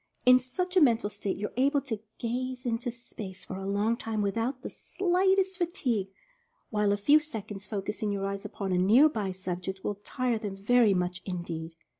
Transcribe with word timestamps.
In 0.25 0.39
such 0.39 0.75
a 0.75 0.81
mental 0.81 1.11
state 1.11 1.37
you 1.37 1.49
are 1.49 1.53
able 1.57 1.79
to 1.81 1.99
"gaze 2.17 2.65
into 2.65 2.89
space" 2.89 3.45
for 3.45 3.57
a 3.57 3.67
long 3.67 3.95
time 3.95 4.23
without 4.23 4.63
the 4.63 4.69
slight 4.71 5.37
est 5.37 5.59
fatigue, 5.59 6.07
while 6.71 6.91
a 6.91 6.97
few 6.97 7.19
seconds' 7.19 7.67
focusing 7.67 8.11
your 8.11 8.25
eyes 8.25 8.43
upon 8.43 8.71
a 8.71 8.79
near 8.79 9.07
by 9.07 9.31
object 9.45 9.83
will 9.83 9.99
tire 10.03 10.39
them 10.39 10.55
very 10.57 10.95
much 10.95 11.21
in 11.23 11.43
deed. 11.43 11.75